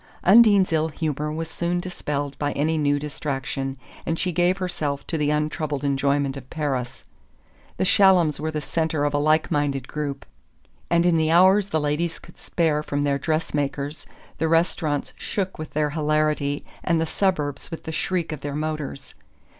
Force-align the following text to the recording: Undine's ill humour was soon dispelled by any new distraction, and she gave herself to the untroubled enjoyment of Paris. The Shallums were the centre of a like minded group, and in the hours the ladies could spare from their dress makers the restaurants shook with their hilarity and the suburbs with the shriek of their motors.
Undine's 0.23 0.73
ill 0.73 0.87
humour 0.89 1.31
was 1.31 1.47
soon 1.47 1.79
dispelled 1.79 2.35
by 2.39 2.53
any 2.53 2.75
new 2.75 2.97
distraction, 2.97 3.77
and 4.03 4.17
she 4.17 4.31
gave 4.31 4.57
herself 4.57 5.05
to 5.05 5.15
the 5.15 5.29
untroubled 5.29 5.83
enjoyment 5.83 6.35
of 6.35 6.49
Paris. 6.49 7.05
The 7.77 7.83
Shallums 7.85 8.39
were 8.39 8.49
the 8.49 8.61
centre 8.61 9.03
of 9.05 9.13
a 9.13 9.19
like 9.19 9.51
minded 9.51 9.87
group, 9.87 10.25
and 10.89 11.05
in 11.05 11.17
the 11.17 11.29
hours 11.29 11.67
the 11.69 11.79
ladies 11.79 12.17
could 12.17 12.39
spare 12.39 12.81
from 12.81 13.03
their 13.03 13.19
dress 13.19 13.53
makers 13.53 14.07
the 14.39 14.47
restaurants 14.47 15.13
shook 15.19 15.59
with 15.59 15.75
their 15.75 15.91
hilarity 15.91 16.65
and 16.83 16.99
the 16.99 17.05
suburbs 17.05 17.69
with 17.69 17.83
the 17.83 17.91
shriek 17.91 18.31
of 18.31 18.41
their 18.41 18.55
motors. 18.55 19.13